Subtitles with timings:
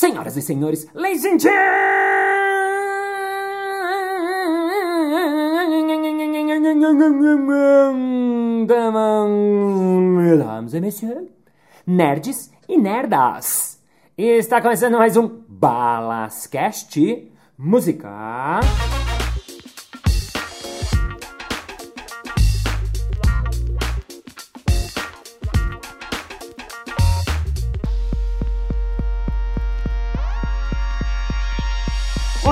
[0.00, 1.60] Senhoras e senhores, ladies and gentlemen,
[10.72, 11.28] et messieurs,
[11.86, 13.78] nerds e nerdas.
[14.16, 18.60] Está começando mais um Balascast Música.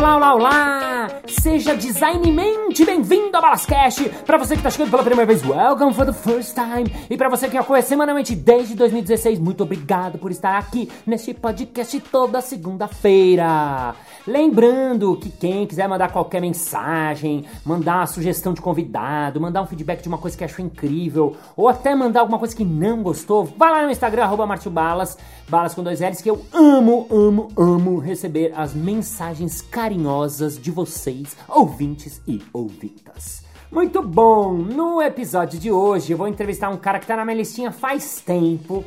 [0.09, 4.09] 到老啦 Seja designmente bem-vindo ao Balascast!
[4.25, 6.91] Para você que está chegando pela primeira vez, welcome for the first time!
[7.11, 12.01] E para você que acompanha semanalmente desde 2016, muito obrigado por estar aqui neste podcast
[12.01, 13.95] toda segunda-feira!
[14.27, 20.03] Lembrando que quem quiser mandar qualquer mensagem, mandar uma sugestão de convidado, mandar um feedback
[20.03, 23.71] de uma coisa que achou incrível, ou até mandar alguma coisa que não gostou, vai
[23.71, 25.17] lá no Instagram, arroba Balas,
[25.49, 31.18] balas com dois L's, que eu amo, amo, amo receber as mensagens carinhosas de vocês,
[31.49, 33.43] ouvintes e ouvintas.
[33.71, 34.55] Muito bom!
[34.55, 38.21] No episódio de hoje eu vou entrevistar um cara que tá na minha listinha faz
[38.21, 38.85] tempo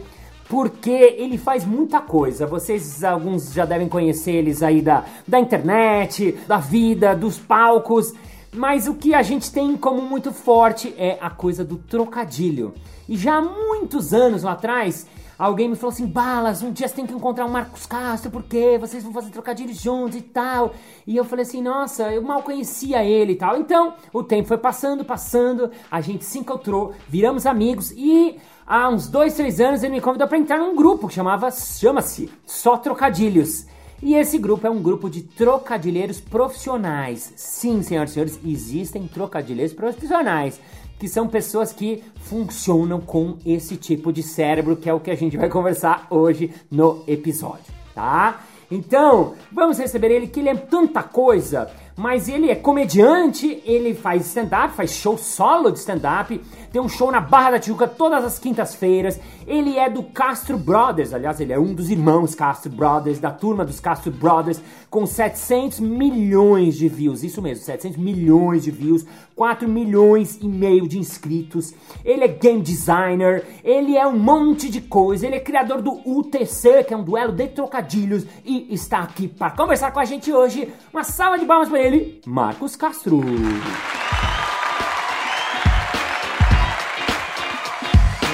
[0.51, 2.45] porque ele faz muita coisa.
[2.45, 8.13] Vocês, alguns já devem conhecer eles aí da, da internet, da vida, dos palcos.
[8.53, 12.73] Mas o que a gente tem em comum muito forte é a coisa do trocadilho.
[13.07, 15.07] E já há muitos anos atrás,
[15.41, 18.77] alguém me falou assim: Balas, um dia você tem que encontrar o Marcos Castro, porque
[18.79, 20.73] vocês vão fazer trocadilhos juntos e tal.
[21.05, 23.57] E eu falei assim: Nossa, eu mal conhecia ele e tal.
[23.57, 29.07] Então, o tempo foi passando, passando, a gente se encontrou, viramos amigos e há uns
[29.07, 33.65] dois, três anos ele me convidou para entrar num grupo que chamava, chama-se Só Trocadilhos.
[34.03, 37.33] E esse grupo é um grupo de trocadilheiros profissionais.
[37.35, 40.59] Sim, senhoras e senhores, existem trocadilheiros profissionais,
[41.01, 45.15] que são pessoas que funcionam com esse tipo de cérebro, que é o que a
[45.15, 48.41] gente vai conversar hoje no episódio, tá?
[48.69, 54.25] Então, vamos receber ele, que ele é tanta coisa mas ele é comediante, ele faz
[54.25, 56.41] stand-up, faz show solo de stand-up,
[56.71, 59.19] tem um show na Barra da Tijuca todas as quintas-feiras.
[59.45, 63.65] Ele é do Castro Brothers, aliás, ele é um dos irmãos Castro Brothers, da turma
[63.65, 69.05] dos Castro Brothers, com 700 milhões de views, isso mesmo, 700 milhões de views,
[69.41, 71.73] 4 milhões e meio de inscritos.
[72.05, 76.83] Ele é game designer, ele é um monte de coisa, ele é criador do UTC,
[76.83, 80.71] que é um duelo de trocadilhos, e está aqui para conversar com a gente hoje.
[80.93, 83.19] Uma salva de palmas para ele, Marcos Castro.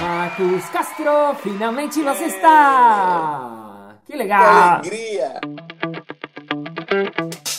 [0.02, 3.96] Marcos Castro, finalmente você está!
[4.06, 4.82] Que legal!
[4.82, 5.40] Que alegria!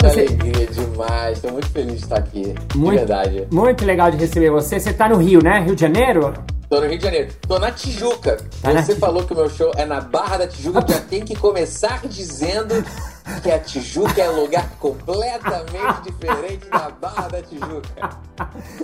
[0.02, 3.46] Alegria demais, estou muito feliz de estar aqui, muito, de verdade.
[3.50, 4.80] Muito legal de receber você.
[4.80, 5.60] Você está no Rio, né?
[5.60, 6.32] Rio de Janeiro?
[6.70, 7.28] Tô no Rio de Janeiro.
[7.46, 8.36] Tô na Tijuca.
[8.62, 10.84] Tá Você na falou que o meu show é na Barra da Tijuca.
[10.88, 12.74] já tem que começar dizendo
[13.40, 18.10] que a Tijuca é um lugar completamente diferente da Barra da Tijuca.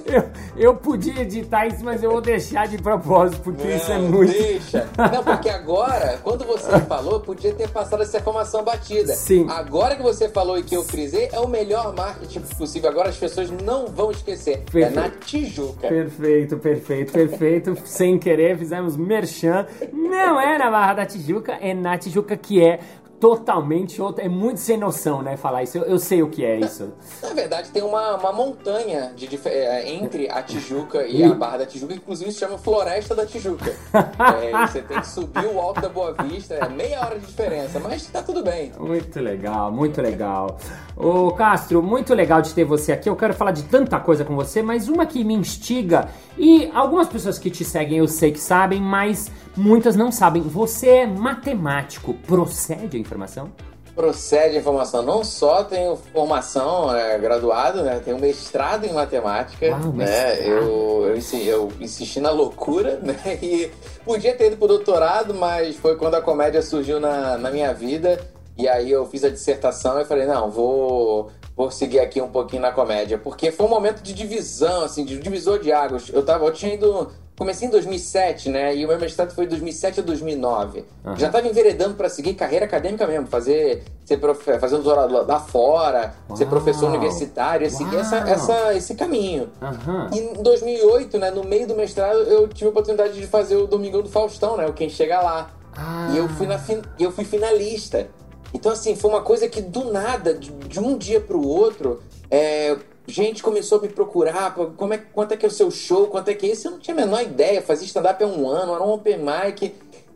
[0.05, 3.99] Eu, eu podia editar isso, mas eu vou deixar de propósito, porque não, isso é
[3.99, 4.33] muito.
[4.33, 4.89] Deixa.
[5.13, 9.15] Não, porque agora, quando você falou, podia ter passado essa informação batida.
[9.15, 9.47] Sim.
[9.49, 12.91] Agora que você falou e que eu frisei, é o melhor marketing possível.
[12.91, 14.59] Agora as pessoas não vão esquecer.
[14.71, 14.99] Perfeito.
[14.99, 15.89] É na Tijuca.
[15.89, 19.67] Perfeito, perfeito, perfeito sem querer, fizemos merchan.
[19.93, 22.81] Não é na Barra da Tijuca, é na Tijuca que é
[23.25, 24.23] totalmente outra.
[24.23, 25.35] É muito sem noção, né?
[25.35, 25.79] Falar isso.
[25.79, 26.93] Eu, eu sei o que é isso.
[27.23, 31.67] Na verdade, tem uma, uma montanha de, é, entre a Tijuca e a Barra da
[31.67, 33.75] Tijuca, inclusive se chama Floresta da Tijuca.
[33.95, 37.81] é, você tem que subir o alto da Boa Vista, é meia hora de diferença,
[37.81, 38.73] mas tá tudo bem.
[38.79, 40.59] Muito legal, muito legal.
[40.95, 43.09] Ô Castro, muito legal de ter você aqui.
[43.09, 47.09] Eu quero falar de tanta coisa com você, mas uma que me instiga, e algumas
[47.09, 50.43] pessoas que te seguem eu sei que sabem, mas muitas não sabem.
[50.43, 53.51] Você é matemático, procede a informação?
[53.95, 55.03] Procede a informação.
[55.03, 58.01] Não só tenho formação é, graduado, né?
[58.05, 60.41] Tenho mestrado em matemática, Uau, né?
[60.41, 63.39] Eu, eu, eu, insisti na loucura, né?
[63.41, 63.71] E
[64.05, 68.19] podia ter ido pro doutorado, mas foi quando a comédia surgiu na, na minha vida.
[68.57, 72.63] E aí eu fiz a dissertação e falei, não, vou, vou seguir aqui um pouquinho
[72.63, 73.17] na comédia.
[73.17, 76.09] Porque foi um momento de divisão, assim, de divisor de águas.
[76.13, 78.75] Eu, tava, eu tinha ido comecei em 2007, né?
[78.75, 80.85] E o meu mestrado foi de 2007 a 2009.
[81.05, 81.17] Uhum.
[81.17, 85.41] Já estava enveredando para seguir carreira acadêmica mesmo, fazer, ser profe, fazer um doutorado lá
[85.41, 86.37] fora, Uau.
[86.37, 89.51] ser professor universitário, seguir essa, essa, esse caminho.
[89.61, 90.09] Uhum.
[90.13, 93.67] E em 2008, né, no meio do mestrado, eu tive a oportunidade de fazer o
[93.67, 94.67] Domingão do Faustão, né?
[94.67, 95.51] O Quem Chega Lá.
[95.77, 96.11] Ah.
[96.13, 96.61] E eu fui, na,
[96.99, 98.09] eu fui finalista.
[98.53, 102.01] Então, assim, foi uma coisa que do nada, de, de um dia para o outro,
[102.31, 102.77] é,
[103.11, 106.29] gente começou a me procurar, como é, quanto é que é o seu show, quanto
[106.29, 108.75] é que é isso, eu não tinha a menor ideia, fazia stand-up há um ano,
[108.75, 109.75] era um open mic,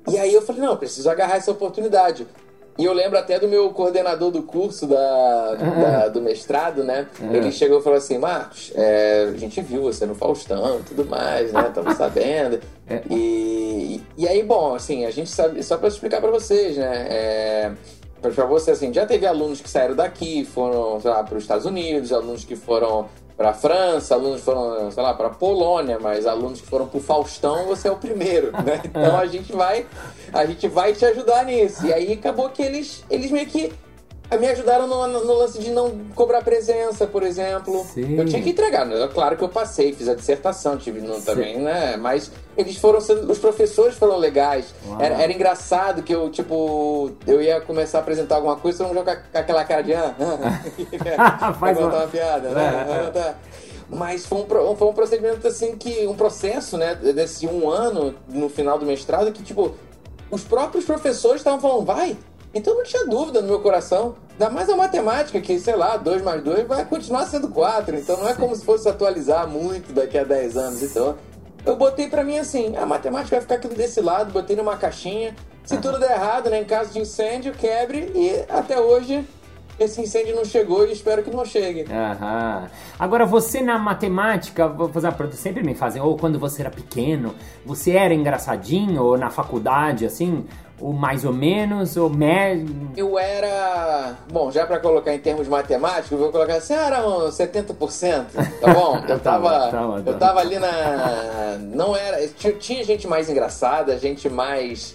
[0.09, 2.27] e aí eu falei, não, eu preciso agarrar essa oportunidade.
[2.79, 7.09] E eu lembro até do meu coordenador do curso da, da do mestrado, né?
[7.21, 11.05] Ele chegou e falou assim, Marcos, é, a gente viu você no Faustão e tudo
[11.05, 11.67] mais, né?
[11.67, 12.61] Estamos sabendo.
[12.89, 13.03] É.
[13.11, 17.07] E, e aí, bom, assim, a gente sabe, só para explicar para vocês, né?
[17.11, 17.73] É,
[18.21, 21.67] para você, assim, já teve alunos que saíram daqui, foram, sei lá, para os Estados
[21.67, 26.27] Unidos, alunos que foram para a França, alunos foram, sei lá, para a Polônia, mas
[26.27, 28.83] alunos que foram para o Faustão, você é o primeiro, né?
[28.85, 29.87] Então a gente vai,
[30.33, 31.87] a gente vai te ajudar nisso.
[31.87, 33.73] E aí acabou que eles, eles meio que
[34.37, 37.87] me ajudaram no, no, lance de não cobrar presença, por exemplo.
[37.95, 38.19] Sim.
[38.19, 39.09] Eu tinha que entregar, né?
[39.13, 41.97] claro que eu passei, fiz a dissertação, tive no, também, né?
[41.97, 44.75] Mas eles foram sendo, os professores foram legais.
[45.01, 48.99] Era, era, engraçado que eu, tipo, eu ia começar a apresentar alguma coisa, todo mundo
[48.99, 50.15] joga com aquela cara de ah,
[51.41, 51.87] ah, faz uma...
[51.87, 53.13] uma piada, né?
[53.15, 53.35] É, é.
[53.91, 56.07] Mas foi um, foi um procedimento assim que.
[56.07, 56.95] um processo, né?
[56.95, 59.75] Desse um ano no final do mestrado que, tipo,
[60.31, 62.17] os próprios professores estavam falando, vai,
[62.55, 64.17] então não tinha dúvida no meu coração.
[64.33, 67.97] Ainda mais a matemática, que, sei lá, 2 mais 2 vai continuar sendo 4.
[67.97, 70.83] Então não é como se fosse atualizar muito daqui a 10 anos.
[70.83, 71.17] Então
[71.67, 75.35] eu botei para mim assim: a matemática vai ficar aqui desse lado, botei numa caixinha.
[75.65, 78.11] Se tudo der errado, né, em caso de incêndio, quebre.
[78.15, 79.27] E até hoje
[79.79, 81.85] esse incêndio não chegou e espero que não chegue.
[81.91, 82.69] Aham.
[82.99, 86.71] Agora, você na matemática, vou fazer uma pergunta, sempre me fazem, ou quando você era
[86.71, 87.35] pequeno,
[87.65, 90.45] você era engraçadinho, ou na faculdade, assim,
[90.81, 92.91] ou mais ou menos, ou médio?
[92.97, 94.17] Eu era.
[94.31, 98.27] Bom, já para colocar em termos matemáticos, eu vou colocar assim, ah, era uns 70%,
[98.61, 98.97] tá bom?
[98.97, 101.59] Eu tá tava, tá bom, tá eu tava ali na.
[101.59, 102.27] Não era.
[102.59, 104.95] Tinha gente mais engraçada, gente mais.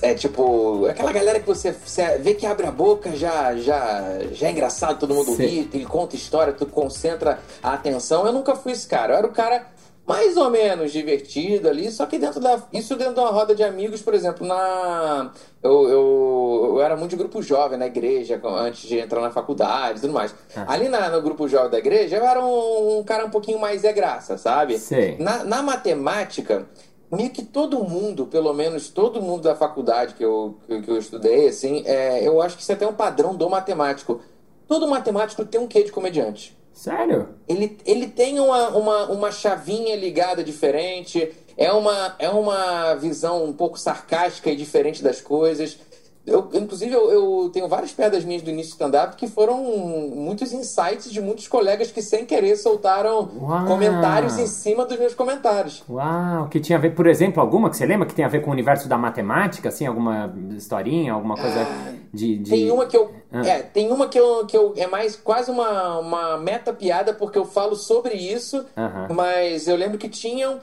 [0.00, 4.46] É tipo, aquela galera que você, você vê que abre a boca, já já, já
[4.46, 5.44] é engraçado, todo mundo Sim.
[5.44, 8.24] ri, ele conta história, tu concentra a atenção.
[8.24, 9.66] Eu nunca fui esse cara, eu era o cara
[10.06, 12.62] mais ou menos divertido ali, só que dentro da.
[12.72, 15.32] Isso dentro de uma roda de amigos, por exemplo, na.
[15.60, 19.98] Eu, eu, eu era muito de grupo jovem na igreja, antes de entrar na faculdade
[19.98, 20.32] e tudo mais.
[20.54, 20.64] Ah.
[20.68, 23.82] Ali na, no grupo jovem da igreja, eu era um, um cara um pouquinho mais
[23.82, 24.78] é graça, sabe?
[24.78, 25.16] Sim.
[25.18, 26.68] Na, na matemática,
[27.10, 31.48] meio que todo mundo, pelo menos todo mundo da faculdade que eu, que, eu estudei,
[31.48, 34.20] assim, é, eu acho que isso é até um padrão do matemático.
[34.68, 36.55] Todo matemático tem um quê de comediante.
[36.76, 37.30] Sério?
[37.48, 43.52] Ele, ele tem uma, uma, uma chavinha ligada diferente, é uma, é uma visão um
[43.54, 45.78] pouco sarcástica e diferente das coisas.
[46.26, 50.52] Eu, inclusive, eu, eu, tenho várias piadas minhas do início do stand-up que foram muitos
[50.52, 53.64] insights de muitos colegas que, sem querer, soltaram Uau.
[53.64, 55.84] comentários em cima dos meus comentários.
[55.88, 56.48] Uau!
[56.48, 58.50] Que tinha a ver, por exemplo, alguma que você lembra que tem a ver com
[58.50, 62.96] o universo da matemática, assim, alguma historinha, alguma coisa ah, de, de, Tem uma que
[62.96, 63.10] eu.
[63.32, 63.46] Ah.
[63.46, 64.74] É, tem uma que eu, que eu.
[64.76, 69.14] É mais quase uma, uma meta-piada, porque eu falo sobre isso, uh -huh.
[69.14, 70.58] mas eu lembro que tinham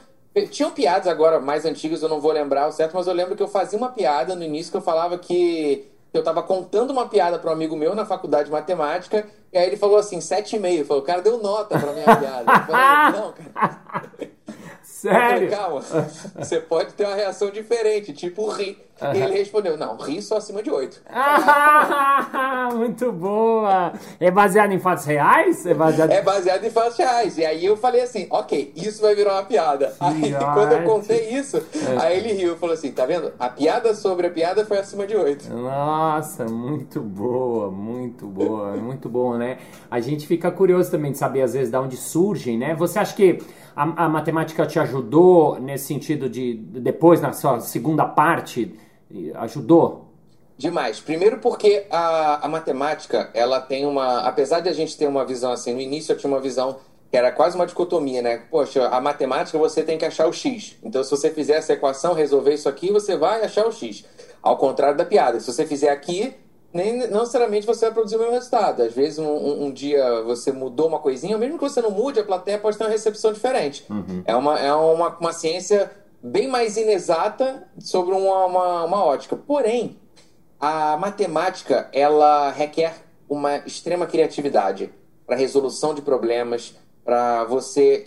[0.50, 3.42] tinham piadas agora mais antigas, eu não vou lembrar o certo, mas eu lembro que
[3.42, 7.38] eu fazia uma piada no início que eu falava que eu estava contando uma piada
[7.38, 10.58] para um amigo meu na faculdade de matemática, e aí ele falou assim, sete e
[10.58, 10.84] meio.
[10.84, 12.52] Falou, o cara deu nota pra minha piada.
[12.52, 13.80] Eu falei, não, cara.
[14.82, 15.20] Sério?
[15.20, 15.80] Falei, Calma,
[16.36, 18.78] você pode ter uma reação diferente, tipo rir.
[19.12, 21.02] E ele respondeu, não, ri só acima de 8.
[22.76, 23.92] muito boa!
[24.20, 25.66] É baseado em fatos reais?
[25.66, 26.10] É baseado...
[26.10, 27.36] é baseado em fatos reais.
[27.36, 29.94] E aí eu falei assim, ok, isso vai virar uma piada.
[29.98, 31.98] Aí quando eu contei isso, é.
[31.98, 33.32] aí ele riu e falou assim, tá vendo?
[33.38, 35.52] A piada sobre a piada foi acima de 8.
[35.52, 39.58] Nossa, muito boa, muito boa, muito bom, né?
[39.90, 42.74] A gente fica curioso também de saber às vezes de onde surgem, né?
[42.76, 43.40] Você acha que
[43.74, 48.74] a, a matemática te ajudou nesse sentido de depois, na sua segunda parte,
[49.34, 50.04] ajudou?
[50.56, 51.00] Demais.
[51.00, 54.20] Primeiro porque a, a matemática, ela tem uma.
[54.20, 56.78] Apesar de a gente ter uma visão assim, no início eu tinha uma visão
[57.10, 58.42] que era quase uma dicotomia, né?
[58.50, 60.76] Poxa, a matemática você tem que achar o x.
[60.82, 64.04] Então, se você fizer essa equação, resolver isso aqui, você vai achar o x.
[64.42, 65.38] Ao contrário da piada.
[65.38, 66.34] Se você fizer aqui,
[66.72, 68.82] nem não necessariamente você vai produzir o mesmo resultado.
[68.82, 72.18] Às vezes, um, um, um, dia você mudou uma coisinha, mesmo que você não mude,
[72.18, 73.84] a plateia pode ter uma recepção diferente.
[73.88, 74.22] Uhum.
[74.24, 75.88] É, uma, é uma, uma ciência
[76.24, 79.36] bem mais inexata sobre uma, uma, uma ótica.
[79.36, 79.98] Porém,
[80.58, 82.94] a matemática ela requer
[83.28, 84.90] uma extrema criatividade
[85.26, 88.04] para resolução de problemas, para você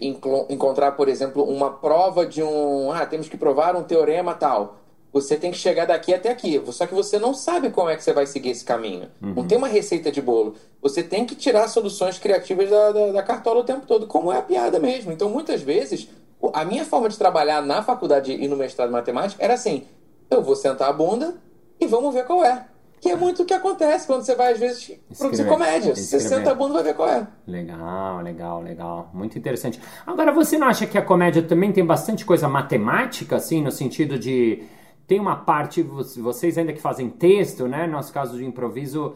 [0.50, 2.92] encontrar, por exemplo, uma prova de um.
[2.92, 4.78] Ah, temos que provar um teorema tal.
[5.14, 6.62] Você tem que chegar daqui até aqui.
[6.72, 9.10] Só que você não sabe como é que você vai seguir esse caminho.
[9.22, 9.36] Uhum.
[9.36, 10.56] Não tem uma receita de bolo.
[10.82, 14.38] Você tem que tirar soluções criativas da, da, da, cartola o tempo todo, como é
[14.38, 15.12] a piada mesmo.
[15.12, 16.10] Então, muitas vezes,
[16.54, 19.86] a minha forma de trabalhar na faculdade e no mestrado de matemática era assim:
[20.30, 21.36] eu vou sentar a bunda
[21.80, 22.66] e vamos ver qual é.
[23.00, 25.92] Que é muito o que acontece quando você vai, às vezes, produzir comédia.
[25.92, 26.20] Escrever.
[26.20, 27.28] Você senta a bunda e vai ver qual é.
[27.46, 29.12] Legal, legal, legal.
[29.14, 29.80] Muito interessante.
[30.06, 34.18] Agora, você não acha que a comédia também tem bastante coisa matemática, assim, no sentido
[34.18, 34.64] de
[35.06, 37.86] tem uma parte, vocês ainda que fazem texto, né?
[37.86, 39.14] No nosso caso de improviso,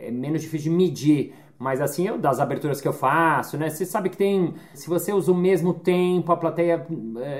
[0.00, 1.34] é menos difícil de medir.
[1.58, 3.70] Mas assim, eu, das aberturas que eu faço, né?
[3.70, 4.54] Você sabe que tem.
[4.74, 6.86] Se você usa o mesmo tempo, a plateia.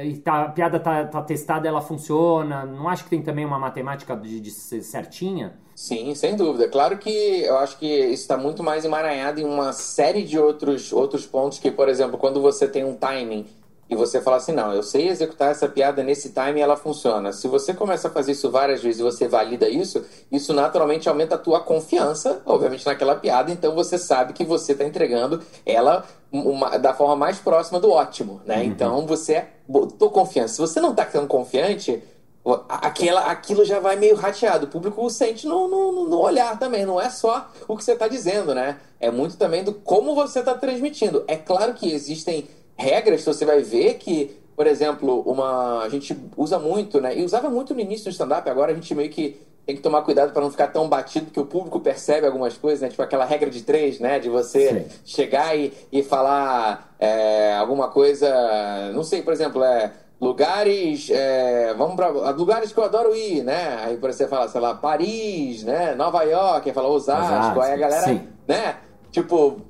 [0.05, 2.65] E tá, a piada tá, tá testada, ela funciona.
[2.65, 5.59] Não acho que tem também uma matemática de, de certinha?
[5.75, 6.69] Sim, sem dúvida.
[6.69, 10.91] Claro que eu acho que isso está muito mais emaranhado em uma série de outros,
[10.93, 13.45] outros pontos que, por exemplo, quando você tem um timing
[13.89, 17.33] e você fala assim, não, eu sei executar essa piada nesse time e ela funciona.
[17.33, 21.37] Se você começa a fazer isso várias vezes e você valida isso, isso naturalmente aumenta
[21.37, 26.79] a tua confiança, obviamente, naquela piada, então você sabe que você está entregando ela uma,
[26.79, 28.57] da forma mais próxima do ótimo, né?
[28.57, 28.65] Uhum.
[28.65, 30.55] Então você botou confiança.
[30.55, 32.03] Se você não está tão confiante,
[32.69, 34.67] aquela, aquilo já vai meio rateado.
[34.67, 38.09] O público sente no, no, no olhar também, não é só o que você está
[38.09, 38.79] dizendo, né?
[39.01, 41.25] É muito também do como você está transmitindo.
[41.27, 46.59] É claro que existem regras, você vai ver que, por exemplo, uma a gente usa
[46.59, 47.17] muito, né?
[47.17, 50.03] E usava muito no início do stand-up, agora a gente meio que tem que tomar
[50.03, 52.89] cuidado para não ficar tão batido, porque o público percebe algumas coisas, né?
[52.89, 54.21] Tipo aquela regra de três, né?
[54.21, 54.99] De você Sim.
[55.05, 58.31] chegar e, e falar é, alguma coisa.
[58.95, 59.93] Não sei, por exemplo, é.
[60.19, 63.77] Lugares, é, vamos para lugares que eu adoro ir, né?
[63.85, 65.95] Aí você fala, sei lá, Paris, né?
[65.95, 68.27] Nova York, aí fala Osasco, Osasco aí a galera, Sim.
[68.49, 68.77] né?
[69.11, 69.61] Tipo,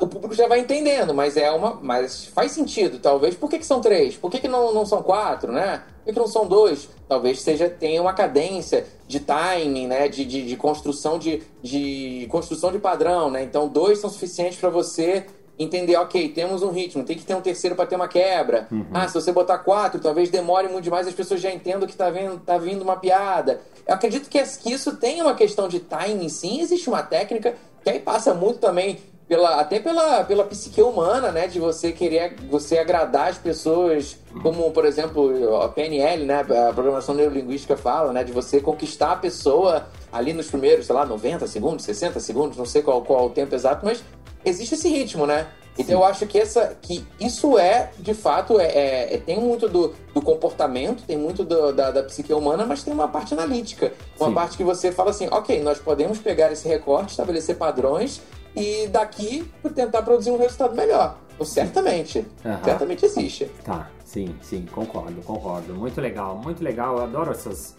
[0.00, 1.78] o público já vai entendendo, mas é uma.
[1.82, 3.34] Mas faz sentido, talvez.
[3.34, 4.16] Por que, que são três?
[4.16, 5.82] Por que, que não, não são quatro, né?
[5.98, 6.88] Por que, que não são dois?
[7.08, 10.08] Talvez seja tenha uma cadência de timing, né?
[10.08, 13.42] De, de, de construção de, de construção de padrão, né?
[13.42, 15.26] Então, dois são suficientes para você
[15.58, 18.68] entender, ok, temos um ritmo, tem que ter um terceiro para ter uma quebra.
[18.70, 18.86] Uhum.
[18.94, 22.08] Ah, se você botar quatro, talvez demore muito demais, as pessoas já entendam que tá
[22.10, 23.60] vindo, tá vindo uma piada.
[23.86, 27.90] Eu acredito que, que isso tem uma questão de timing, sim, existe uma técnica que
[27.90, 31.46] aí passa muito também pela, até pela, pela psique humana, né?
[31.46, 36.40] De você querer você agradar as pessoas, como, por exemplo, a PNL, né?
[36.40, 38.24] A programação neurolinguística fala, né?
[38.24, 42.64] De você conquistar a pessoa ali nos primeiros, sei lá, 90 segundos, 60 segundos, não
[42.64, 44.02] sei qual, qual o tempo exato, mas
[44.42, 45.46] existe esse ritmo, né?
[45.78, 49.68] Então eu acho que, essa, que isso é, de fato, é, é, é tem muito
[49.68, 53.92] do, do, comportamento, tem muito do, da, da psique humana, mas tem uma parte analítica.
[54.18, 54.34] Uma Sim.
[54.34, 58.20] parte que você fala assim, ok, nós podemos pegar esse recorte, estabelecer padrões
[58.54, 61.18] e daqui tentar produzir um resultado melhor.
[61.34, 62.18] Então, certamente.
[62.44, 62.64] Uhum.
[62.64, 63.44] Certamente existe.
[63.64, 65.74] Tá, sim, sim, concordo, concordo.
[65.74, 66.96] Muito legal, muito legal.
[66.96, 67.76] Eu adoro essas,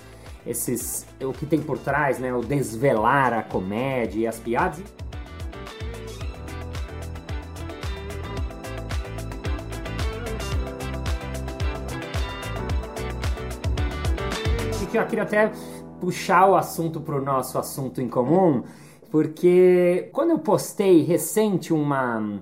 [0.47, 1.05] esses.
[1.21, 2.33] o que tem por trás, né?
[2.33, 4.83] O desvelar a comédia e as piadas.
[14.97, 15.51] eu queria até
[15.99, 18.63] puxar o assunto para o nosso assunto em comum,
[19.11, 22.41] porque quando eu postei recente uma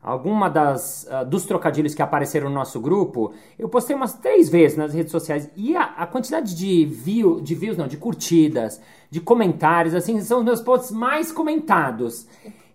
[0.00, 4.78] alguma das uh, dos trocadilhos que apareceram no nosso grupo, eu postei umas três vezes
[4.78, 9.20] nas redes sociais e a, a quantidade de view, de views não, de curtidas, de
[9.20, 12.26] comentários, assim, são os meus posts mais comentados.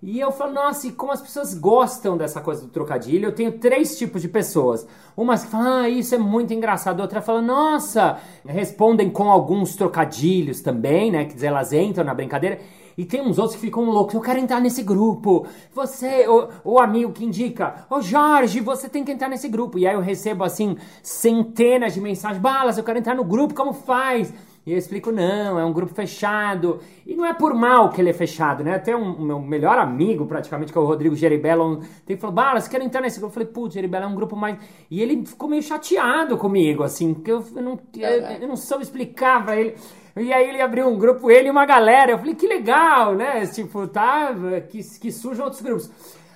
[0.05, 3.27] E eu falo, nossa, e como as pessoas gostam dessa coisa do trocadilho.
[3.27, 4.85] Eu tenho três tipos de pessoas.
[5.15, 6.99] Umas que falam, ah, isso é muito engraçado.
[6.99, 11.23] Outra fala, nossa, respondem com alguns trocadilhos também, né?
[11.23, 12.59] Quer dizer, elas entram na brincadeira.
[12.97, 14.13] E tem uns outros que ficam loucos.
[14.13, 15.47] Eu quero entrar nesse grupo.
[15.73, 19.79] Você, o, o amigo que indica, ô Jorge, você tem que entrar nesse grupo.
[19.79, 22.41] E aí eu recebo assim centenas de mensagens.
[22.41, 24.33] Balas, eu quero entrar no grupo, como faz?
[24.65, 26.79] E eu explico, não, é um grupo fechado.
[27.05, 28.75] E não é por mal que ele é fechado, né?
[28.75, 32.83] Até um, meu melhor amigo, praticamente, que é o Rodrigo Geribello, tem falou, Balas, quero
[32.83, 33.31] entrar nesse grupo.
[33.31, 34.57] Eu falei, putz, Geribello é um grupo mais.
[34.89, 38.09] E ele ficou meio chateado comigo, assim, porque eu, não, eu,
[38.41, 39.75] eu não soube explicar pra ele.
[40.15, 42.11] E aí ele abriu um grupo, ele e uma galera.
[42.11, 43.45] Eu falei, que legal, né?
[43.47, 44.33] Tipo, tá,
[44.69, 45.91] que, que surjam outros grupos.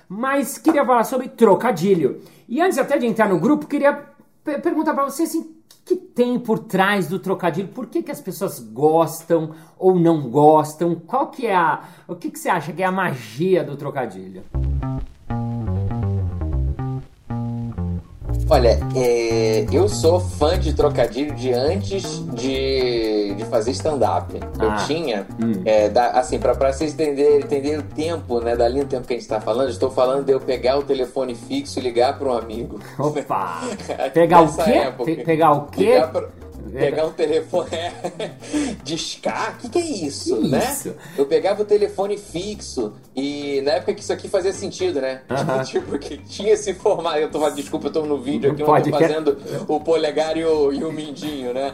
[0.06, 2.20] Mas queria falar sobre trocadilho.
[2.46, 4.04] E antes até de entrar no grupo, queria
[4.42, 5.57] perguntar para você assim,
[5.88, 7.68] que, tem por trás do trocadilho?
[7.68, 10.94] Por que, que as pessoas gostam ou não gostam?
[10.94, 11.82] Qual que é a...
[12.06, 14.44] O que, que você acha que é a magia do trocadilho?
[18.50, 24.34] Olha, é, eu sou fã de trocadilho de antes de, de fazer stand-up.
[24.58, 25.60] Eu ah, tinha, hum.
[25.66, 29.16] é, da, assim, para vocês entenderem entender o tempo, né, dali no tempo que a
[29.16, 32.38] gente está falando, estou falando de eu pegar o telefone fixo e ligar para um
[32.38, 32.80] amigo.
[32.98, 33.60] Opa!
[34.14, 34.70] pegar o quê?
[34.70, 36.02] Época, pegar o quê?
[36.72, 37.68] Pegar um telefone.
[38.84, 39.54] discar?
[39.54, 40.72] O que, que é isso, que né?
[40.72, 40.94] Isso?
[41.16, 45.22] Eu pegava o telefone fixo e na época que isso aqui fazia sentido, né?
[45.38, 45.64] Uh -huh.
[45.64, 47.18] Tipo, que tinha esse formato.
[47.18, 50.72] Eu tô, desculpa, eu tô no vídeo aqui, eu tô fazendo o polegar e o,
[50.72, 51.72] e o mindinho, né?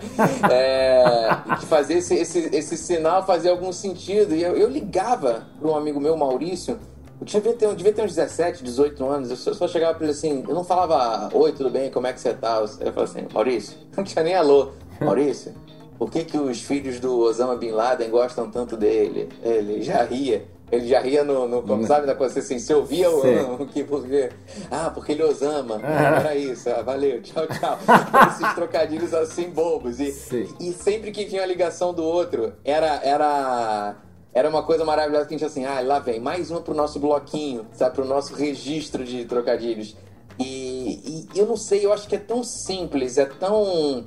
[0.51, 4.35] É, que fazia esse, esse, esse sinal fazer algum sentido.
[4.35, 6.79] E eu, eu ligava para um amigo meu, Maurício.
[7.21, 9.31] Eu devia ter, eu devia ter uns 17, 18 anos.
[9.31, 12.13] Eu só, só chegava pra ele assim, eu não falava, oi, tudo bem, como é
[12.13, 12.59] que você tá?
[12.61, 14.73] Eu falava assim, Maurício, não tinha nem alô.
[15.05, 15.55] Maurício,
[15.99, 19.29] por que, que os filhos do Osama Bin Laden gostam tanto dele?
[19.43, 20.45] Ele já ria.
[20.73, 24.31] Ele já ria no, no como sabe, da coisa assim, você ouvia o, que porque.
[24.71, 25.81] Ah, porque ele Osama.
[25.83, 26.21] Ah.
[26.21, 27.79] Era isso, ah, valeu, tchau, tchau.
[28.29, 30.01] Esses trocadilhos assim bobos.
[30.01, 30.13] E,
[30.59, 33.01] e sempre que vinha a ligação do outro, era.
[33.03, 33.97] era
[34.37, 36.99] era uma coisa maravilhosa que a gente assim, ah, lá vem, mais uma pro nosso
[36.99, 39.97] bloquinho, sabe, pro nosso registro de trocadilhos.
[40.41, 44.05] E, e, eu não sei, eu acho que é tão simples, é tão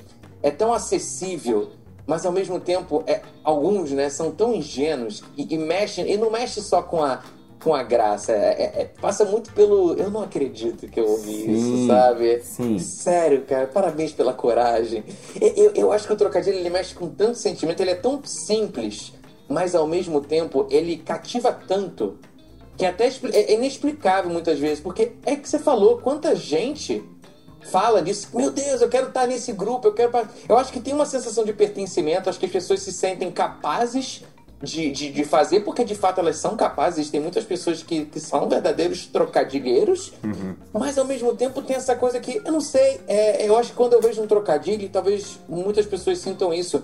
[0.48, 1.72] é tão acessível,
[2.06, 6.32] mas ao mesmo tempo é, alguns, né, são tão ingênuos e, e mexem, e não
[6.32, 7.22] mexe só com a
[7.64, 11.44] com a graça, é, é, é passa muito pelo eu não acredito que eu ouvi
[11.44, 12.40] sim, isso, sabe?
[12.42, 12.80] Sim.
[12.80, 15.04] Sério, cara, parabéns pela coragem.
[15.42, 19.12] Eu, eu acho que o trocadilho ele mexe com tanto sentimento, ele é tão simples,
[19.50, 22.20] mas ao mesmo tempo ele cativa tanto
[22.78, 27.04] que até é inexplicável muitas vezes, porque é que você falou, quanta gente
[27.72, 30.12] fala disso, meu Deus, eu quero estar nesse grupo, eu quero.
[30.48, 34.24] Eu acho que tem uma sensação de pertencimento, acho que as pessoas se sentem capazes
[34.62, 37.10] de, de, de fazer, porque de fato elas são capazes.
[37.10, 40.56] Tem muitas pessoas que, que são verdadeiros trocadilheiros, uhum.
[40.74, 43.76] mas ao mesmo tempo tem essa coisa que, eu não sei, é, eu acho que
[43.76, 46.84] quando eu vejo um trocadilho, talvez muitas pessoas sintam isso.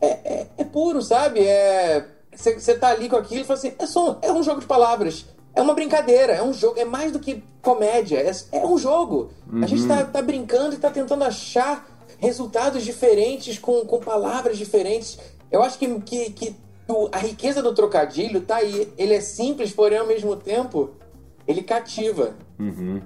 [0.00, 1.40] É, é, é puro, sabe?
[1.40, 2.06] É
[2.38, 5.26] você tá ali com aquilo e fala assim: é, só, é um jogo de palavras.
[5.58, 9.30] É uma brincadeira, é um jogo, é mais do que comédia, é, é um jogo.
[9.52, 9.64] Uhum.
[9.64, 10.06] A gente tá, uhum.
[10.06, 11.84] tá brincando e tá tentando achar
[12.18, 15.18] resultados diferentes com, com palavras diferentes.
[15.50, 16.56] Eu acho que, que, que
[17.10, 18.88] a riqueza do trocadilho tá aí.
[18.96, 20.90] Ele é simples, porém ao mesmo tempo
[21.44, 22.36] ele cativa.
[22.56, 23.02] Uhum.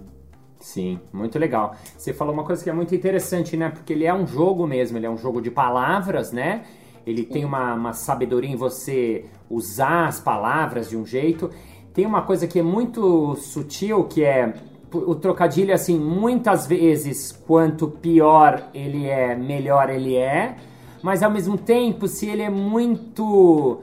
[0.61, 1.75] Sim, muito legal.
[1.97, 3.71] Você falou uma coisa que é muito interessante, né?
[3.71, 6.67] Porque ele é um jogo mesmo, ele é um jogo de palavras, né?
[7.07, 11.51] ele tem uma, uma sabedoria em você usar as palavras de um jeito.
[11.93, 14.55] Tem uma coisa que é muito sutil, que é
[14.93, 20.57] o trocadilho, assim, muitas vezes, quanto pior ele é, melhor ele é.
[21.03, 23.81] Mas ao mesmo tempo, se ele é muito.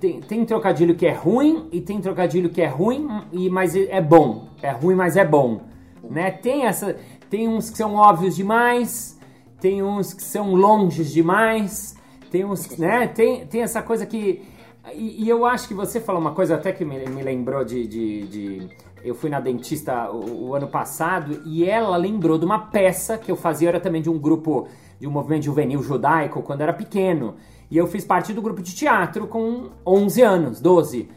[0.00, 4.00] Tem, tem trocadilho que é ruim e tem trocadilho que é ruim, e, mas é
[4.00, 4.48] bom.
[4.62, 5.62] É ruim, mas é bom.
[6.02, 6.30] Né?
[6.30, 6.96] Tem, essa,
[7.30, 9.18] tem uns que são óbvios demais,
[9.60, 11.96] tem uns que são longes demais.
[12.30, 13.06] Tem uns, né?
[13.06, 14.42] Tem, tem essa coisa que.
[14.94, 17.86] E, e, eu acho que você falou uma coisa até que me, me lembrou de,
[17.86, 18.68] de, de,
[19.04, 23.30] Eu fui na dentista o, o, ano passado e ela lembrou de uma peça que
[23.30, 24.68] eu fazia, era também de um grupo,
[25.00, 27.34] de um movimento juvenil judaico quando era pequeno.
[27.68, 31.08] E eu fiz parte do grupo de teatro com 11 anos, 12.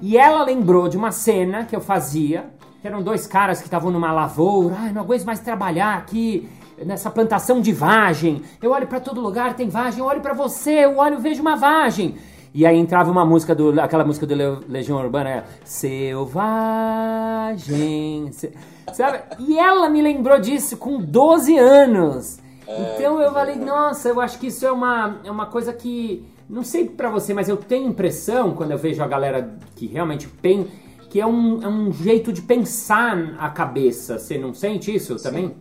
[0.00, 3.90] E ela lembrou de uma cena que eu fazia, que eram dois caras que estavam
[3.90, 6.48] numa lavoura, ai, não aguento mais trabalhar aqui
[6.84, 8.42] nessa plantação de vagem.
[8.62, 9.98] Eu olho para todo lugar, tem vagem.
[9.98, 12.14] Eu olho para você, eu olho, vejo uma vagem.
[12.56, 14.34] E aí entrava uma música do aquela música do
[14.66, 16.30] Legião Urbana, é, Selvagem.
[18.94, 19.18] Sabe?
[19.40, 22.38] E ela me lembrou disso com 12 anos.
[22.66, 26.26] É, então eu falei, nossa, eu acho que isso é uma, é uma coisa que
[26.48, 30.26] não sei para você, mas eu tenho impressão quando eu vejo a galera que realmente
[30.26, 30.66] tem
[31.10, 34.18] que é um, é um jeito de pensar a cabeça.
[34.18, 35.24] Você não sente isso Sim.
[35.24, 35.54] também?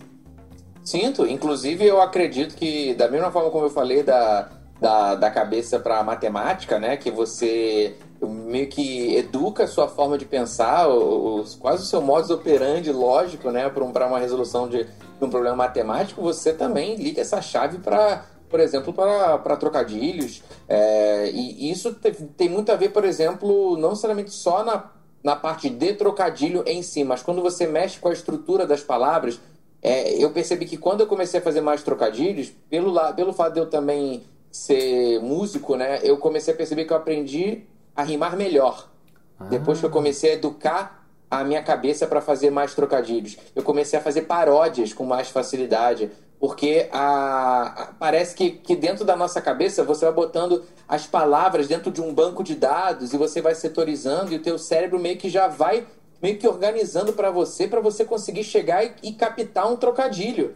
[0.81, 5.79] Sinto, inclusive eu acredito que, da mesma forma como eu falei da, da, da cabeça
[5.79, 11.83] para matemática, né, que você meio que educa a sua forma de pensar, os, quase
[11.83, 16.53] o seu modus operandi lógico, né, para uma resolução de, de, um problema matemático, você
[16.53, 20.43] também liga essa chave para, por exemplo, para trocadilhos.
[20.67, 24.91] É, e isso tem, tem muito a ver, por exemplo, não necessariamente só na,
[25.23, 29.39] na parte de trocadilho em si, mas quando você mexe com a estrutura das palavras
[29.81, 33.59] é, eu percebi que quando eu comecei a fazer mais trocadilhos, pelo, pelo fato de
[33.59, 34.23] eu também
[34.55, 37.63] ser músico, né, eu comecei a perceber que eu aprendi
[37.93, 38.89] a rimar melhor.
[39.37, 39.45] Ah.
[39.45, 43.37] Depois que eu comecei a educar a minha cabeça para fazer mais trocadilhos.
[43.53, 49.03] Eu comecei a fazer paródias com mais facilidade, porque a, a, parece que, que dentro
[49.03, 53.17] da nossa cabeça você vai botando as palavras dentro de um banco de dados e
[53.17, 55.85] você vai setorizando e o teu cérebro meio que já vai
[56.21, 60.55] meio que organizando para você, para você conseguir chegar e, e, captar um trocadilho.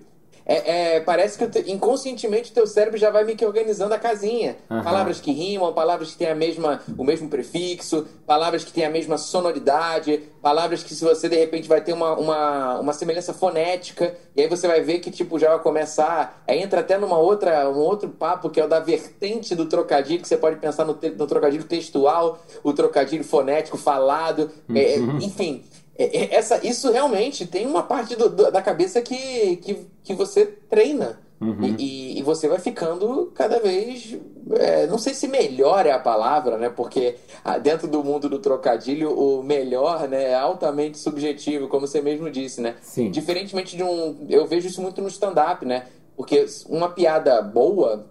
[0.49, 3.99] É, é, parece que te, inconscientemente o teu cérebro já vai meio que organizando a
[3.99, 4.57] casinha.
[4.67, 4.81] Uhum.
[4.81, 8.89] Palavras que rimam, palavras que têm a mesma, o mesmo prefixo, palavras que têm a
[8.89, 14.15] mesma sonoridade, palavras que se você de repente vai ter uma, uma, uma semelhança fonética,
[14.35, 17.69] e aí você vai ver que tipo já vai começar, aí entra até numa outra,
[17.69, 20.97] um outro papo que é o da vertente do trocadilho, que você pode pensar no,
[21.15, 25.19] no trocadilho textual, o trocadilho fonético falado, é, uhum.
[25.19, 25.63] é, enfim.
[25.99, 31.19] Essa, isso realmente tem uma parte do, do, da cabeça que, que, que você treina.
[31.41, 31.75] Uhum.
[31.77, 34.17] E, e, você vai ficando cada vez.
[34.51, 36.69] É, não sei se melhor é a palavra, né?
[36.69, 42.01] Porque ah, dentro do mundo do trocadilho, o melhor né, é altamente subjetivo, como você
[42.01, 42.75] mesmo disse, né?
[42.81, 43.09] Sim.
[43.09, 44.25] Diferentemente de um.
[44.29, 45.85] Eu vejo isso muito no stand-up, né?
[46.17, 48.05] Porque uma piada boa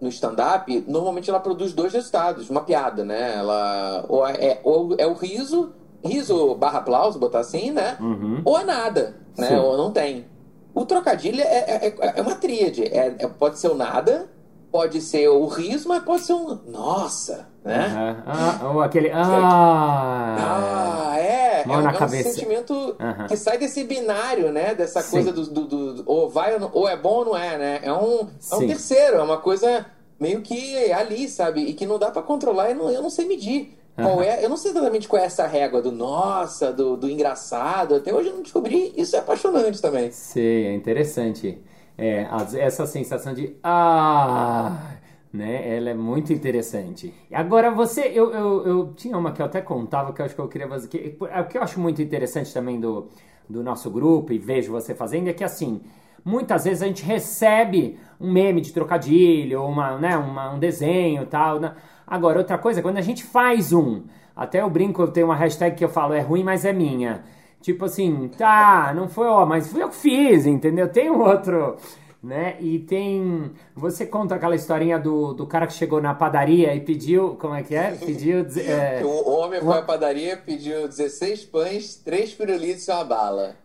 [0.00, 3.34] no stand-up, normalmente ela produz dois resultados, uma piada, né?
[3.36, 5.72] Ela ou é, ou é o riso,
[6.04, 7.96] riso barra aplauso, botar assim, né?
[8.00, 8.42] Uhum.
[8.44, 9.48] Ou é nada, né?
[9.48, 9.56] Sim.
[9.56, 10.26] Ou não tem.
[10.74, 12.84] O trocadilho é, é, é, é uma tríade.
[12.84, 14.28] É, é, pode ser o nada,
[14.70, 17.88] pode ser o riso, mas pode ser um nossa, né?
[17.88, 18.22] Uhum.
[18.26, 22.28] Ah, ou aquele ah, ah é, Mão é, na é cabeça.
[22.28, 23.26] um sentimento uhum.
[23.26, 24.74] que sai desse binário, né?
[24.74, 25.10] Dessa Sim.
[25.10, 27.80] coisa do, do, do, ou vai ou é bom ou não é, né?
[27.82, 29.86] É um, é um terceiro, é uma coisa
[30.20, 31.62] meio que ali, sabe?
[31.62, 33.77] E que não dá para controlar, eu não, eu não sei medir.
[34.02, 37.96] Qual é, eu não sei exatamente qual é essa régua do nossa, do, do engraçado.
[37.96, 38.92] Até hoje eu não descobri.
[38.96, 40.10] Isso é apaixonante também.
[40.12, 41.58] Sei, é interessante.
[41.96, 42.28] É,
[42.60, 44.98] essa sensação de ah,
[45.32, 45.76] né?
[45.76, 47.12] Ela é muito interessante.
[47.32, 50.40] Agora você, eu, eu, eu tinha uma que eu até contava que eu acho que
[50.40, 50.88] eu queria fazer.
[50.88, 53.08] Que, o que eu acho muito interessante também do,
[53.48, 55.80] do nosso grupo e vejo você fazendo é que assim,
[56.24, 61.60] muitas vezes a gente recebe um meme de trocadilho, uma, né, uma, um desenho tal.
[61.60, 61.74] Né?
[62.08, 64.02] Agora, outra coisa, quando a gente faz um,
[64.34, 67.24] até eu brinco, eu tenho uma hashtag que eu falo, é ruim, mas é minha.
[67.60, 70.88] Tipo assim, tá, não foi, ó, mas fui eu que fiz, entendeu?
[70.88, 71.76] Tem outro,
[72.22, 72.56] né?
[72.60, 73.50] E tem.
[73.74, 77.36] Você conta aquela historinha do, do cara que chegou na padaria e pediu.
[77.36, 77.90] Como é que é?
[77.90, 78.46] Pediu.
[78.58, 83.56] É, o homem foi à padaria, pediu 16 pães, 3 pirulitos e uma bala.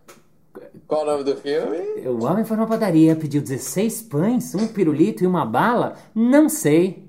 [0.86, 2.06] Qual o nome do filme?
[2.06, 5.94] O homem foi na padaria, pediu 16 pães, um pirulito e uma bala?
[6.14, 7.08] Não sei.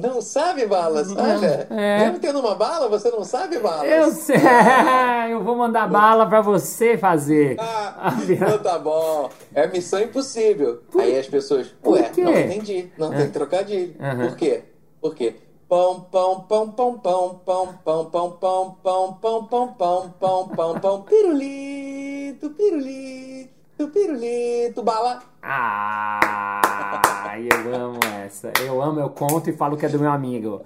[0.00, 1.10] Não sabe, Balas?
[1.10, 1.98] Olha, é.
[2.04, 3.90] mesmo tendo uma bala, você não sabe, Balas?
[3.90, 4.36] Eu sei,
[5.32, 7.56] eu vou mandar bala pra você fazer.
[7.58, 9.28] Ah, então tá bom.
[9.52, 10.82] É missão impossível.
[10.88, 11.02] Por...
[11.02, 13.96] Aí as pessoas, ué, não entendi, não tem trocadilho.
[13.98, 14.28] Uhum.
[14.28, 14.62] Por quê?
[15.00, 15.34] Por quê?
[15.68, 20.80] Pão, pão, pão, pão, pão, pão, pão, pão, pão, pão, pão, pão, pão, pão, pão,
[20.80, 25.20] pão, pirulito, pirulito, pirulito, bala.
[25.40, 28.52] Ah, eu amo essa.
[28.60, 30.62] Eu amo, eu conto e falo que é do meu amigo.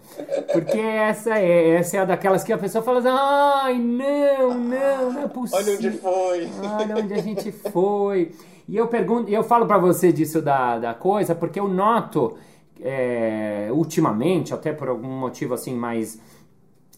[0.50, 5.22] Porque essa é, essa é daquelas que a pessoa fala assim, ai, não, não, não
[5.22, 5.62] é possível.
[5.62, 6.50] Olha onde foi.
[6.62, 8.32] Olha onde a gente foi.
[8.66, 12.38] E eu pergunto, eu falo para você disso da, da coisa, porque eu noto
[12.80, 16.18] é, ultimamente, até por algum motivo assim mais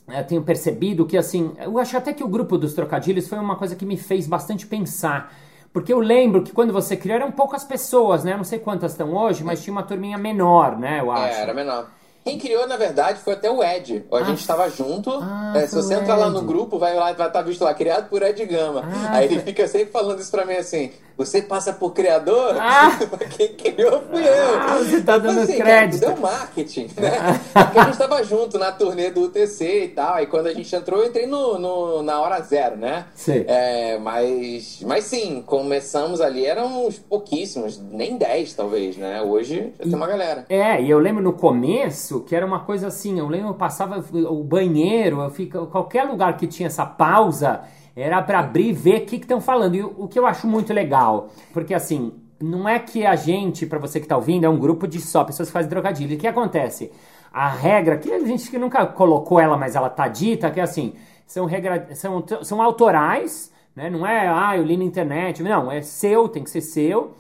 [0.09, 3.57] é, tenho percebido que assim, eu acho até que o grupo dos trocadilhos foi uma
[3.57, 5.35] coisa que me fez bastante pensar.
[5.75, 8.37] Porque eu lembro que quando você criou eram poucas pessoas, né?
[8.37, 11.01] não sei quantas estão hoje, mas tinha uma turminha menor, né?
[11.01, 11.39] Eu é, acho.
[11.39, 11.91] É, era menor.
[12.25, 14.07] Quem criou, na verdade, foi até o Ed.
[14.11, 15.11] A ah, gente estava junto.
[15.21, 17.75] Ah, é, se você entrar lá no grupo, vai lá, vai estar tá visto lá,
[17.75, 18.85] criado por Ed Gama.
[18.85, 22.57] Ah, Aí ele fica sempre falando isso pra mim assim: você passa por criador?
[22.59, 22.99] Ah.
[23.37, 24.59] Quem criou fui eu.
[24.61, 26.01] Ah, você tá dando assim, crédito.
[26.01, 27.41] Cara, deu marketing, né?
[27.53, 30.15] Porque a gente tava junto na turnê do UTC e tal.
[30.15, 33.07] Aí quando a gente entrou, eu entrei no, no na hora zero, né?
[33.15, 33.45] Sim.
[33.47, 39.23] É, mas, mas sim, começamos ali, éramos pouquíssimos, nem 10 talvez, né?
[39.23, 40.45] Hoje já e, tem uma galera.
[40.49, 44.03] É, e eu lembro no começo que era uma coisa assim, eu lembro eu passava
[44.13, 47.63] o banheiro, eu fico, qualquer lugar que tinha essa pausa
[47.97, 49.75] era para abrir e ver o que estão falando.
[49.75, 53.67] E o, o, que eu acho muito legal, porque assim, não é que a gente,
[53.67, 56.17] para você que tá ouvindo, é um grupo de só pessoas que fazem trocadilho.
[56.17, 56.91] O que acontece?
[57.33, 60.63] A regra, que a gente que nunca colocou ela, mas ela tá dita, que é
[60.63, 60.95] assim,
[61.27, 63.91] são, regra, são, são autorais, né?
[63.91, 65.43] Não é, ah, eu li na internet.
[65.43, 67.15] Não, é seu, tem que ser seu.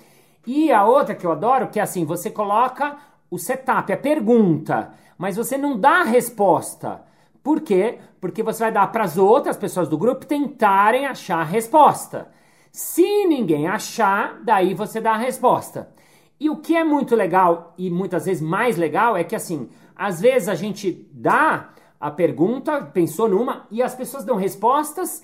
[0.46, 2.96] E a outra que eu adoro, que é assim, você coloca
[3.30, 7.02] o setup, a pergunta, mas você não dá a resposta.
[7.44, 7.98] Por quê?
[8.22, 12.28] Porque você vai dar para as outras pessoas do grupo tentarem achar a resposta.
[12.72, 15.90] Se ninguém achar, daí você dá a resposta.
[16.40, 20.22] E o que é muito legal e muitas vezes mais legal é que assim, às
[20.22, 21.68] vezes a gente dá
[22.00, 25.22] a pergunta, pensou numa e as pessoas dão respostas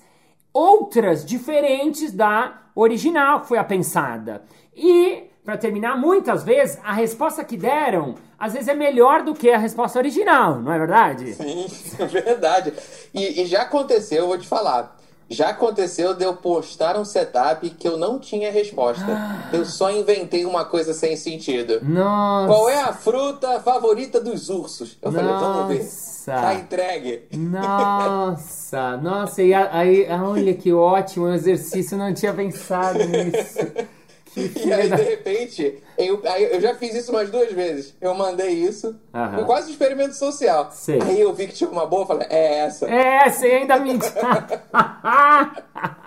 [0.53, 4.43] outras diferentes da original que foi a pensada.
[4.75, 9.51] E para terminar, muitas vezes a resposta que deram às vezes é melhor do que
[9.51, 11.33] a resposta original, não é verdade?
[11.35, 11.67] Sim,
[11.99, 12.73] é verdade.
[13.13, 14.97] E, e já aconteceu, eu vou te falar.
[15.29, 19.05] Já aconteceu de eu postar um setup que eu não tinha resposta.
[19.07, 19.49] Ah.
[19.53, 21.79] Eu só inventei uma coisa sem sentido.
[21.83, 22.47] Nossa.
[22.47, 24.97] Qual é a fruta favorita dos ursos?
[25.01, 25.25] Eu Nossa.
[25.25, 26.11] falei, vamos ver.
[26.25, 27.23] Tá entregue.
[27.37, 33.59] Nossa, nossa, e aí, olha que ótimo exercício, não tinha pensado nisso.
[34.65, 37.95] e aí, de repente, eu, eu já fiz isso umas duas vezes.
[37.99, 38.95] Eu mandei isso.
[39.35, 40.69] Foi quase um experimento social.
[40.71, 41.01] Sei.
[41.01, 42.89] Aí eu vi que tinha uma boa, falei, é essa.
[42.89, 43.97] É essa, e ainda me.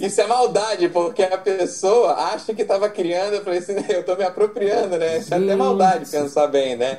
[0.00, 4.14] Isso é maldade, porque a pessoa acha que tava criando, eu falei assim, eu tô
[4.16, 5.18] me apropriando, né?
[5.18, 6.98] Isso é até maldade pensar bem, né?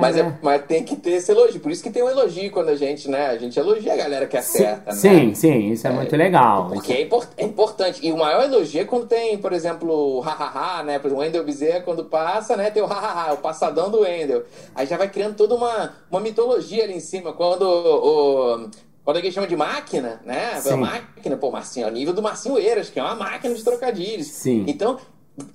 [0.00, 1.60] Mas, é, mas tem que ter esse elogio.
[1.60, 3.26] Por isso que tem um elogio quando a gente, né?
[3.26, 5.18] A gente elogia a galera que acerta, sim, né?
[5.20, 6.68] Sim, sim, isso é, é muito legal.
[6.68, 8.04] Porque é, import, é, importante.
[8.04, 10.98] E o maior elogio é quando tem, por exemplo, o hahaha, né?
[10.98, 12.70] Por exemplo, o Wendel Bezerra, quando passa, né?
[12.70, 14.44] Tem o hahaha, o passadão do Wendel.
[14.74, 17.32] Aí já vai criando toda uma, uma mitologia ali em cima.
[17.32, 18.70] Quando o,
[19.04, 20.60] quando alguém chama de máquina, né?
[20.60, 20.76] Sim.
[20.76, 24.28] Máquina, pô, Marcinho, ao nível do Marcinho Eiras, que é uma máquina de trocadilhos.
[24.28, 24.64] Sim.
[24.66, 24.98] Então,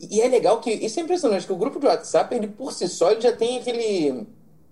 [0.09, 0.71] e é legal que.
[0.71, 3.57] Isso é impressionante, que o grupo de WhatsApp, ele por si só, ele já tem
[3.57, 4.27] aquele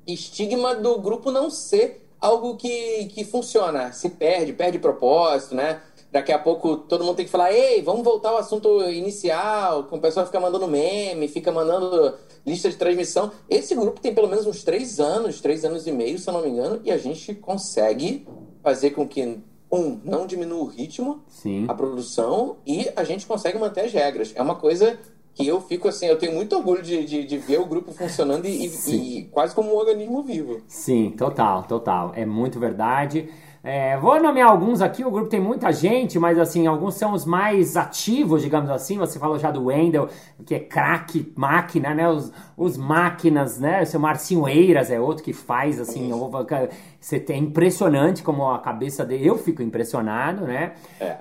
[0.05, 5.81] estigma do grupo não ser algo que, que funciona, se perde, perde propósito, né?
[6.11, 9.99] Daqui a pouco todo mundo tem que falar, ei, vamos voltar ao assunto inicial, o
[9.99, 12.15] pessoal fica mandando meme, fica mandando
[12.47, 13.31] lista de transmissão.
[13.49, 16.41] Esse grupo tem pelo menos uns três anos, três anos e meio, se eu não
[16.41, 18.25] me engano, e a gente consegue
[18.63, 21.65] fazer com que, um, não diminua o ritmo, Sim.
[21.67, 24.31] a produção, e a gente consegue manter as regras.
[24.33, 24.97] É uma coisa
[25.33, 28.45] que eu fico assim, eu tenho muito orgulho de, de, de ver o grupo funcionando
[28.47, 30.61] e, e, quase como um organismo vivo.
[30.67, 32.11] Sim, total, total.
[32.15, 33.29] É muito verdade.
[33.69, 37.25] É, vou nomear alguns aqui, o grupo tem muita gente, mas assim, alguns são os
[37.25, 38.97] mais ativos, digamos assim.
[38.97, 40.07] Você falou já do Wendel,
[40.45, 42.07] que é craque, máquina, né?
[42.07, 43.81] Os, os máquinas, né?
[43.81, 46.09] O seu Marcinho Eiras é outro que faz, assim,
[46.97, 49.27] você tem impressionante como a cabeça dele.
[49.27, 50.71] Eu fico impressionado, né?
[50.97, 51.17] É.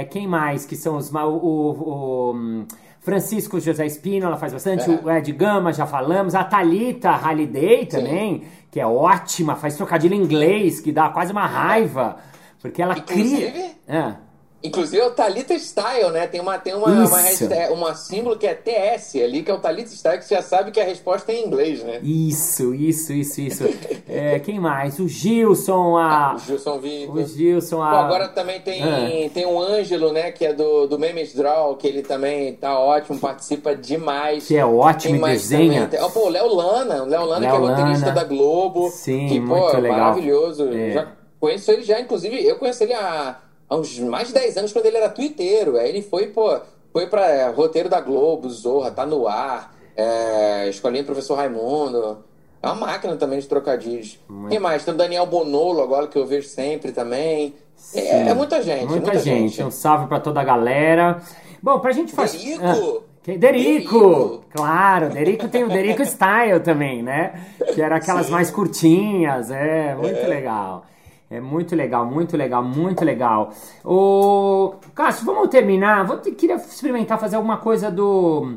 [0.00, 0.64] É, quem mais?
[0.64, 1.12] Que são os.
[1.12, 2.64] O, o, o
[3.00, 4.94] Francisco José Espínola faz bastante, é.
[4.94, 8.42] o Ed Gama, já falamos, a Thalita Halliday também.
[8.42, 12.16] Sim que é ótima, faz trocadilho em inglês, que dá quase uma raiva,
[12.60, 13.70] porque ela Inclusive, cria.
[13.88, 14.14] É.
[14.62, 16.26] Inclusive é o Thalita Style, né?
[16.26, 19.58] Tem uma, tem uma, uma, hashtag, uma símbolo que é TS ali, que é o
[19.58, 21.98] Thalita Style, que você já sabe que a resposta é em inglês, né?
[22.02, 23.64] Isso, isso, isso, isso.
[24.06, 24.98] é, quem mais?
[24.98, 26.32] O Gilson, a.
[26.32, 27.16] Ah, o Gilson Vitor.
[27.16, 27.90] O Gilson, a.
[27.90, 29.30] Pô, agora também tem, ah.
[29.32, 30.30] tem o Ângelo, né?
[30.30, 34.46] Que é do, do Memes Draw, que ele também tá ótimo, participa demais.
[34.46, 35.86] Que é ótimo e desenha.
[35.86, 38.90] Tem, oh, pô, o Léo Lana, o Léo Lana, Léo que é roteirista da Globo.
[38.90, 39.98] Sim, que, pô, muito legal.
[39.98, 40.68] maravilhoso.
[40.68, 40.90] É.
[40.90, 41.08] Já
[41.40, 43.38] conheço ele já, inclusive, eu conheço ele há
[43.70, 45.78] há uns mais de 10 anos, quando ele era twitteiro.
[45.78, 46.58] Aí ele foi, pô,
[46.92, 52.18] foi pra é, roteiro da Globo, Zorra, tá no ar, é, Escolinha Professor Raimundo.
[52.62, 54.18] É uma máquina também de trocadilhos.
[54.28, 54.50] Muito.
[54.50, 54.84] Quem mais?
[54.84, 57.54] Tem o Daniel Bonolo agora, que eu vejo sempre também.
[57.94, 58.86] É, é, muita gente.
[58.86, 59.48] Muita, muita gente.
[59.48, 59.62] gente.
[59.62, 61.22] Um salve pra toda a galera.
[61.62, 62.38] Bom, pra gente fazer.
[62.38, 62.66] Derico!
[62.66, 63.10] Ah.
[63.24, 63.40] Derico.
[63.40, 64.44] Derico!
[64.52, 67.46] Claro, Derico tem o Derico Style também, né?
[67.74, 68.32] Que era aquelas Sim.
[68.32, 70.26] mais curtinhas, é, muito é.
[70.26, 70.84] legal.
[71.30, 73.52] É muito legal, muito legal, muito legal.
[73.84, 76.04] O Cássio, vamos terminar.
[76.04, 78.56] Vou ter, queria experimentar fazer alguma coisa do.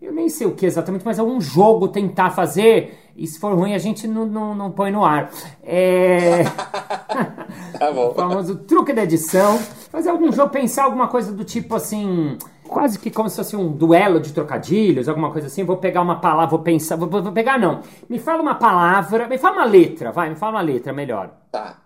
[0.00, 2.96] Eu nem sei o que exatamente, mas algum jogo tentar fazer.
[3.16, 5.32] E se for ruim, a gente não, não, não põe no ar.
[5.64, 6.44] É.
[7.76, 8.10] tá bom.
[8.10, 9.58] o famoso truque da edição.
[9.90, 13.70] Fazer algum jogo, pensar alguma coisa do tipo assim quase que como se fosse um
[13.70, 15.64] duelo de trocadilhos, alguma coisa assim.
[15.64, 17.80] Vou pegar uma palavra, vou pensar, vou, vou, pegar não.
[18.08, 21.30] Me fala uma palavra, me fala uma letra, vai, me fala uma letra melhor.
[21.50, 21.81] Tá.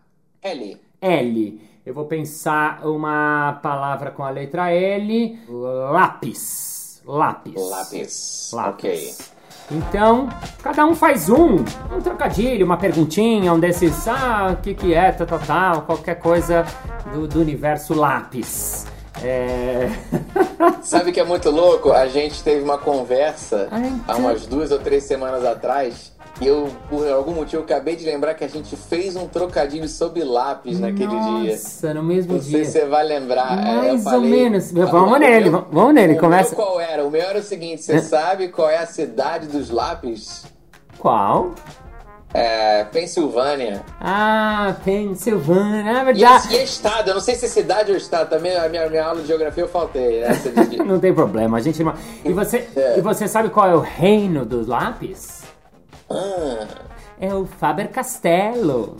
[0.46, 0.80] L.
[1.00, 1.60] L.
[1.84, 5.38] Eu vou pensar uma palavra com a letra L.
[5.48, 7.02] Lápis.
[7.04, 7.54] Lápis.
[7.56, 8.50] Lápis.
[8.52, 8.74] Lápis.
[8.74, 9.36] Ok.
[9.70, 10.28] Então,
[10.62, 11.56] cada um faz um.
[11.92, 14.06] Um trocadilho, uma perguntinha, um desses.
[14.06, 15.82] Ah, o que, que é, tal, tal, tal.
[15.82, 16.64] Qualquer coisa
[17.12, 18.86] do, do universo lápis.
[19.22, 19.88] É...
[20.82, 21.90] Sabe que é muito louco?
[21.90, 27.08] A gente teve uma conversa Ai, há umas duas ou três semanas atrás eu, por
[27.08, 31.40] algum motivo, acabei de lembrar que a gente fez um trocadilho sobre lápis naquele Nossa,
[31.40, 31.52] dia.
[31.52, 32.58] Nossa, no mesmo Não dia.
[32.58, 33.66] Não sei se você vai lembrar.
[33.66, 34.72] É, Mais falei, ou menos.
[34.72, 36.14] Vamos nele, meu, vamos nele.
[36.14, 36.54] O Começa.
[36.54, 37.06] Meu qual era?
[37.06, 40.44] O meu era o seguinte: você sabe qual é a cidade dos lápis?
[40.98, 41.54] Qual?
[42.34, 43.82] É, Pensilvânia.
[43.98, 46.54] Ah, Pensilvânia, é verdade.
[46.54, 49.06] E, e estado, eu não sei se é cidade ou estado, também a minha, minha
[49.06, 50.28] aula de geografia eu faltei, né?
[50.84, 51.82] não tem problema, a gente...
[52.24, 52.98] E você, é.
[52.98, 55.45] e você sabe qual é o reino dos lápis?
[56.10, 56.66] Ah.
[57.20, 58.96] É o Faber Castelo.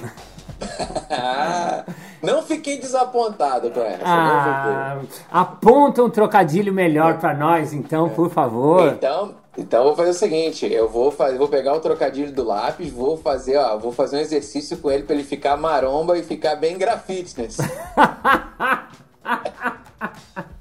[2.22, 4.02] não fiquei desapontado com essa.
[4.04, 4.98] Ah,
[5.30, 8.88] aponta um trocadilho melhor para nós, então, por favor.
[8.88, 12.90] Então, então vou fazer o seguinte, eu vou fazer, vou pegar o trocadilho do lápis,
[12.90, 16.56] vou fazer, ó, vou fazer um exercício com ele para ele ficar maromba e ficar
[16.56, 17.58] bem grafitness.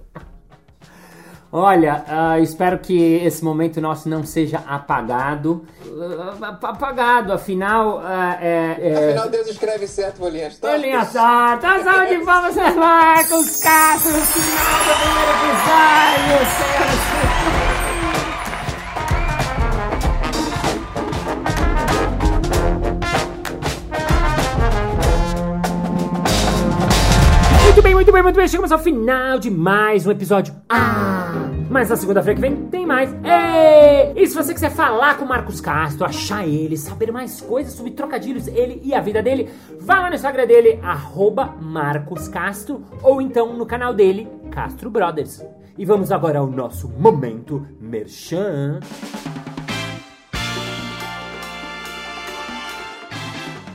[1.57, 5.65] Olha, uh, espero que esse momento nosso não seja apagado.
[5.85, 7.99] Uh, apagado, afinal.
[7.99, 9.07] Uh, é, é...
[9.11, 10.81] Afinal, Deus escreve certo por linhas tortas.
[10.81, 17.34] Linhas tortas, salve de palmas, Marcos Castro, final do primeiro episódio, senhoras muito bem,
[28.25, 28.47] muito bem.
[28.47, 30.51] Chegamos ao final de mais um episódio.
[30.67, 31.31] Ah!
[31.69, 33.13] Mas na segunda-feira que vem tem mais.
[33.23, 34.13] Ei!
[34.15, 37.91] E se você quiser falar com o Marcos Castro, achar ele, saber mais coisas sobre
[37.91, 39.47] trocadilhos, ele e a vida dele,
[39.79, 45.45] vá lá no Instagram dele, arroba Marcos Castro, ou então no canal dele, Castro Brothers.
[45.77, 48.79] E vamos agora ao nosso momento merchan.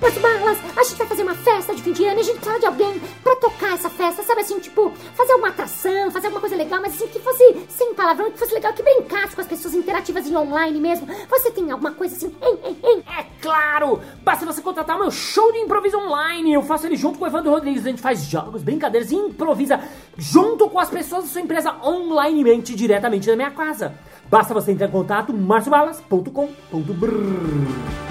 [0.01, 2.39] Mas Balas, a gente vai fazer uma festa de fim de ano e a gente
[2.39, 6.41] precisa de alguém pra tocar essa festa, sabe assim, tipo, fazer alguma atração, fazer alguma
[6.41, 9.47] coisa legal, mas assim, que fosse sem palavrão, que fosse legal, que brincasse com as
[9.47, 11.07] pessoas interativas em online mesmo.
[11.29, 13.05] Você tem alguma coisa assim, hein, hein, hein?
[13.19, 14.01] É claro!
[14.23, 16.55] Basta você contratar o meu show de improviso online.
[16.55, 17.85] Eu faço ele junto com o Evandro Rodrigues.
[17.85, 19.81] A gente faz jogos, brincadeiras e improvisa
[20.17, 23.95] junto com as pessoas da sua empresa onlinemente, diretamente na minha casa.
[24.31, 28.10] Basta você entrar em contato marciobalas.com.br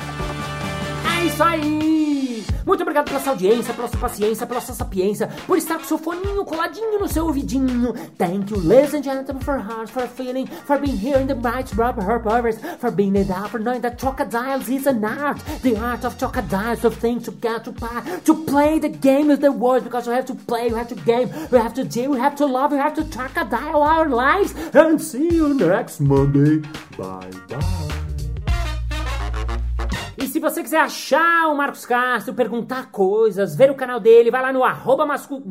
[1.20, 2.46] é isso aí!
[2.66, 5.98] Muito obrigado pela sua audiência, pela sua paciência, pela sua sapiência, por estar com seu
[5.98, 7.94] foninho coladinho no seu ouvidinho.
[8.18, 11.74] Thank you, ladies and gentlemen, for heart, for feeling, for being here in the bright
[11.76, 15.40] rubber her powers, for being it up, for knowing that crocodiles is an art.
[15.64, 19.42] The art of crocodiles, of things to get to play, to play the game with
[19.42, 22.12] the words, because we have to play, we have to game, we have to deal,
[22.12, 24.54] we have to love, we have to crocodile our lives.
[24.74, 26.60] And see you next Monday.
[26.98, 28.29] Bye bye.
[30.40, 34.54] Se você quiser achar o Marcos Castro, perguntar coisas, ver o canal dele, vai lá
[34.54, 35.44] no arroba mascu...